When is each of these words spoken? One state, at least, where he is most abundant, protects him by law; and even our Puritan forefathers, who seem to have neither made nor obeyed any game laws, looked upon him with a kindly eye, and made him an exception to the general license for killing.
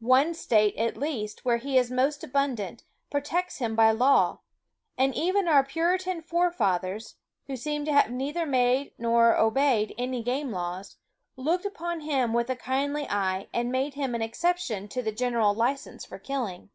One 0.00 0.34
state, 0.34 0.74
at 0.76 0.96
least, 0.96 1.44
where 1.44 1.58
he 1.58 1.78
is 1.78 1.88
most 1.88 2.24
abundant, 2.24 2.82
protects 3.12 3.58
him 3.58 3.76
by 3.76 3.92
law; 3.92 4.40
and 4.96 5.14
even 5.14 5.46
our 5.46 5.62
Puritan 5.62 6.20
forefathers, 6.20 7.14
who 7.46 7.54
seem 7.54 7.84
to 7.84 7.92
have 7.92 8.10
neither 8.10 8.44
made 8.44 8.90
nor 8.98 9.36
obeyed 9.38 9.94
any 9.96 10.20
game 10.24 10.50
laws, 10.50 10.96
looked 11.36 11.64
upon 11.64 12.00
him 12.00 12.32
with 12.32 12.50
a 12.50 12.56
kindly 12.56 13.06
eye, 13.08 13.46
and 13.54 13.70
made 13.70 13.94
him 13.94 14.16
an 14.16 14.22
exception 14.22 14.88
to 14.88 15.00
the 15.00 15.12
general 15.12 15.54
license 15.54 16.04
for 16.04 16.18
killing. 16.18 16.70